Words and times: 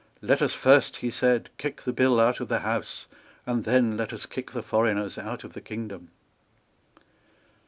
"Let 0.23 0.41
us 0.41 0.53
first," 0.55 0.95
he 0.97 1.11
said, 1.11 1.51
"kick 1.59 1.83
the 1.83 1.93
bill 1.93 2.19
out 2.19 2.39
of 2.39 2.47
the 2.47 2.61
House; 2.61 3.05
and 3.45 3.65
then 3.65 3.97
let 3.97 4.11
us 4.11 4.25
kick 4.25 4.49
the 4.49 4.63
foreigners 4.63 5.15
out 5.19 5.43
of 5.43 5.53
the 5.53 5.61
kingdom." 5.61 6.09